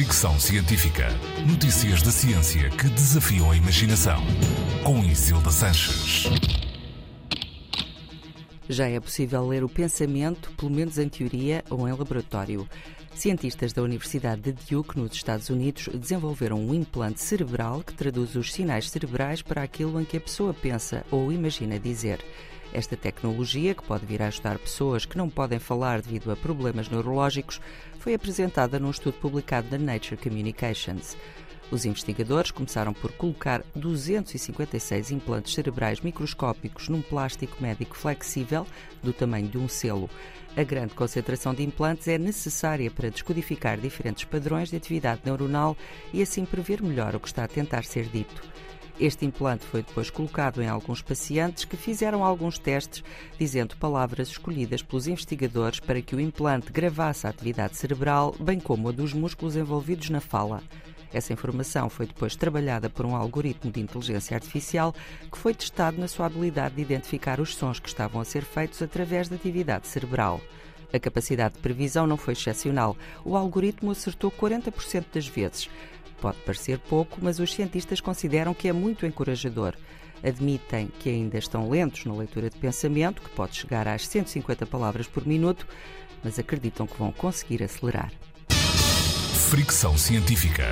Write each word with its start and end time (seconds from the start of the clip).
Fricção 0.00 0.40
Científica. 0.40 1.08
Notícias 1.46 2.00
da 2.00 2.10
ciência 2.10 2.70
que 2.70 2.88
desafiam 2.88 3.50
a 3.50 3.56
imaginação. 3.56 4.18
Com 4.82 5.04
Isilda 5.04 5.50
Sanches. 5.50 6.24
Já 8.66 8.88
é 8.88 8.98
possível 8.98 9.46
ler 9.46 9.62
o 9.62 9.68
pensamento, 9.68 10.50
pelo 10.52 10.70
menos 10.70 10.96
em 10.96 11.06
teoria 11.06 11.62
ou 11.68 11.86
em 11.86 11.92
laboratório. 11.92 12.66
Cientistas 13.14 13.72
da 13.72 13.82
Universidade 13.82 14.40
de 14.40 14.52
Duke, 14.52 14.98
nos 14.98 15.12
Estados 15.12 15.50
Unidos, 15.50 15.88
desenvolveram 15.92 16.58
um 16.58 16.72
implante 16.72 17.20
cerebral 17.20 17.82
que 17.82 17.92
traduz 17.92 18.34
os 18.34 18.52
sinais 18.52 18.88
cerebrais 18.88 19.42
para 19.42 19.62
aquilo 19.62 20.00
em 20.00 20.04
que 20.04 20.16
a 20.16 20.20
pessoa 20.20 20.54
pensa 20.54 21.04
ou 21.10 21.30
imagina 21.30 21.78
dizer. 21.78 22.24
Esta 22.72 22.96
tecnologia, 22.96 23.74
que 23.74 23.82
pode 23.82 24.06
vir 24.06 24.22
a 24.22 24.28
ajudar 24.28 24.58
pessoas 24.58 25.04
que 25.04 25.18
não 25.18 25.28
podem 25.28 25.58
falar 25.58 26.00
devido 26.00 26.30
a 26.30 26.36
problemas 26.36 26.88
neurológicos, 26.88 27.60
foi 27.98 28.14
apresentada 28.14 28.78
num 28.78 28.90
estudo 28.90 29.14
publicado 29.14 29.66
na 29.70 29.92
Nature 29.92 30.16
Communications. 30.16 31.16
Os 31.70 31.84
investigadores 31.84 32.50
começaram 32.50 32.92
por 32.92 33.12
colocar 33.12 33.62
256 33.76 35.12
implantes 35.12 35.54
cerebrais 35.54 36.00
microscópicos 36.00 36.88
num 36.88 37.00
plástico 37.00 37.62
médico 37.62 37.96
flexível 37.96 38.66
do 39.02 39.12
tamanho 39.12 39.46
de 39.46 39.56
um 39.56 39.68
selo. 39.68 40.10
A 40.56 40.64
grande 40.64 40.94
concentração 40.94 41.54
de 41.54 41.62
implantes 41.62 42.08
é 42.08 42.18
necessária 42.18 42.90
para 42.90 43.08
descodificar 43.08 43.78
diferentes 43.78 44.24
padrões 44.24 44.68
de 44.68 44.76
atividade 44.76 45.20
neuronal 45.24 45.76
e 46.12 46.20
assim 46.20 46.44
prever 46.44 46.82
melhor 46.82 47.14
o 47.14 47.20
que 47.20 47.28
está 47.28 47.44
a 47.44 47.48
tentar 47.48 47.84
ser 47.84 48.06
dito. 48.06 48.42
Este 48.98 49.24
implante 49.24 49.64
foi 49.64 49.82
depois 49.82 50.10
colocado 50.10 50.60
em 50.60 50.68
alguns 50.68 51.00
pacientes 51.00 51.64
que 51.64 51.76
fizeram 51.76 52.22
alguns 52.22 52.58
testes, 52.58 53.02
dizendo 53.38 53.76
palavras 53.76 54.28
escolhidas 54.28 54.82
pelos 54.82 55.06
investigadores 55.06 55.80
para 55.80 56.02
que 56.02 56.14
o 56.14 56.20
implante 56.20 56.70
gravasse 56.70 57.26
a 57.26 57.30
atividade 57.30 57.78
cerebral, 57.78 58.34
bem 58.38 58.60
como 58.60 58.88
a 58.88 58.92
dos 58.92 59.14
músculos 59.14 59.56
envolvidos 59.56 60.10
na 60.10 60.20
fala. 60.20 60.62
Essa 61.12 61.32
informação 61.32 61.90
foi 61.90 62.06
depois 62.06 62.36
trabalhada 62.36 62.88
por 62.88 63.04
um 63.04 63.16
algoritmo 63.16 63.70
de 63.70 63.80
inteligência 63.80 64.36
artificial 64.36 64.94
que 65.30 65.38
foi 65.38 65.52
testado 65.52 65.98
na 65.98 66.06
sua 66.06 66.26
habilidade 66.26 66.76
de 66.76 66.82
identificar 66.82 67.40
os 67.40 67.54
sons 67.54 67.80
que 67.80 67.88
estavam 67.88 68.20
a 68.20 68.24
ser 68.24 68.44
feitos 68.44 68.80
através 68.80 69.28
da 69.28 69.36
atividade 69.36 69.88
cerebral. 69.88 70.40
A 70.92 70.98
capacidade 70.98 71.54
de 71.54 71.60
previsão 71.60 72.06
não 72.06 72.16
foi 72.16 72.34
excepcional. 72.34 72.96
O 73.24 73.36
algoritmo 73.36 73.90
acertou 73.90 74.30
40% 74.30 75.06
das 75.12 75.26
vezes. 75.26 75.68
Pode 76.20 76.38
parecer 76.38 76.78
pouco, 76.78 77.18
mas 77.22 77.38
os 77.38 77.54
cientistas 77.54 78.00
consideram 78.00 78.52
que 78.52 78.68
é 78.68 78.72
muito 78.72 79.06
encorajador. 79.06 79.74
Admitem 80.22 80.88
que 80.98 81.08
ainda 81.08 81.38
estão 81.38 81.70
lentos 81.70 82.04
na 82.04 82.14
leitura 82.14 82.50
de 82.50 82.58
pensamento, 82.58 83.22
que 83.22 83.30
pode 83.30 83.56
chegar 83.56 83.88
às 83.88 84.06
150 84.06 84.66
palavras 84.66 85.06
por 85.06 85.26
minuto, 85.26 85.66
mas 86.22 86.38
acreditam 86.38 86.86
que 86.86 86.98
vão 86.98 87.10
conseguir 87.10 87.62
acelerar. 87.62 88.12
Fricção 89.50 89.98
científica. 89.98 90.64